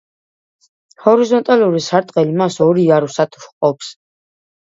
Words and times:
ჰორიზონტალური 1.03 1.81
სარტყელი 1.87 2.33
მას 2.41 2.57
ორ 2.69 2.81
იარუსად 2.87 3.37
ჰყოფს. 3.45 3.93